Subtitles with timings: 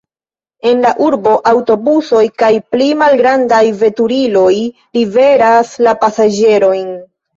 [0.69, 4.55] En la urbo aŭtobusoj kaj pli malgrandaj veturiloj
[5.01, 6.91] liveras la pasaĝerojn.